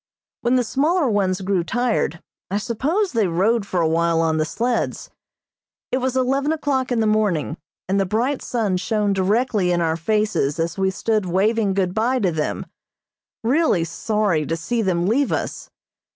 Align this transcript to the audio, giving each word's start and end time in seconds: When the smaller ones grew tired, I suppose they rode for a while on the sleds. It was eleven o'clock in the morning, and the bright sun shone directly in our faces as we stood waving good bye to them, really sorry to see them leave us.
When 0.41 0.55
the 0.55 0.63
smaller 0.63 1.07
ones 1.11 1.41
grew 1.41 1.63
tired, 1.63 2.23
I 2.49 2.57
suppose 2.57 3.11
they 3.11 3.27
rode 3.27 3.67
for 3.67 3.79
a 3.81 3.87
while 3.87 4.19
on 4.19 4.37
the 4.37 4.45
sleds. 4.45 5.11
It 5.91 5.99
was 5.99 6.17
eleven 6.17 6.51
o'clock 6.51 6.91
in 6.91 7.01
the 7.01 7.05
morning, 7.05 7.55
and 7.87 7.99
the 7.99 8.07
bright 8.07 8.41
sun 8.41 8.77
shone 8.77 9.13
directly 9.13 9.71
in 9.71 9.79
our 9.79 9.95
faces 9.95 10.59
as 10.59 10.75
we 10.75 10.89
stood 10.89 11.27
waving 11.27 11.75
good 11.75 11.93
bye 11.93 12.17
to 12.17 12.31
them, 12.31 12.65
really 13.43 13.83
sorry 13.83 14.43
to 14.47 14.57
see 14.57 14.81
them 14.81 15.05
leave 15.05 15.31
us. 15.31 15.69